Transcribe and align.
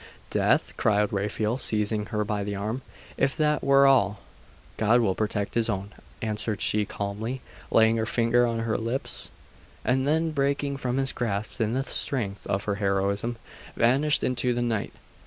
'Death?' 0.31 0.73
cried 0.77 1.13
Raphael, 1.13 1.59
seizing 1.59 2.07
her 2.07 2.25
by 2.25 2.43
the 2.43 2.55
arm. 2.55 2.81
'If 3.17 3.37
that 3.37 3.63
were 3.63 3.85
all' 3.85 4.21
'God 4.77 4.99
will 4.99 5.13
protect 5.13 5.53
His 5.53 5.69
own,' 5.69 5.93
answered 6.23 6.59
she 6.59 6.85
calmly, 6.85 7.41
laying 7.69 7.97
her 7.97 8.07
finger 8.07 8.47
on 8.47 8.61
her 8.61 8.79
lips; 8.79 9.29
and 9.85 10.07
then 10.07 10.31
breaking 10.31 10.77
from 10.77 10.97
his 10.97 11.11
grasp 11.11 11.61
in 11.61 11.73
the 11.75 11.83
strength 11.83 12.47
of 12.47 12.63
her 12.63 12.77
heroism, 12.81 13.37
vanished 13.75 14.23
into 14.23 14.55
the 14.55 14.61
night. 14.63 14.93